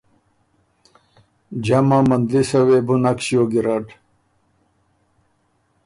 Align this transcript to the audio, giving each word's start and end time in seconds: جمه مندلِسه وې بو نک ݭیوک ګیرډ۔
جمه 1.65 1.99
مندلِسه 2.09 2.59
وې 2.67 2.79
بو 2.85 2.95
نک 3.03 3.17
ݭیوک 3.25 3.47
ګیرډ۔ 3.51 3.85